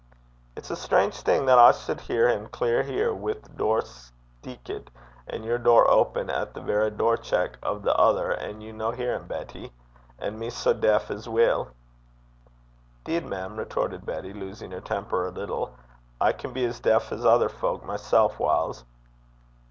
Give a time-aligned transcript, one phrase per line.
[0.55, 4.87] 'It's a strange thing that I suld hear him benn here wi' the door steekit,
[5.27, 8.89] an' your door open at the verra door cheek o' the ither, an' you no
[8.89, 9.71] hear him, Betty.
[10.17, 11.67] And me sae deif as weel!'
[13.05, 15.77] ''Deed, mem,' retorted Betty, losing her temper a little,
[16.19, 18.83] 'I can be as deif 's ither fowk mysel' whiles.'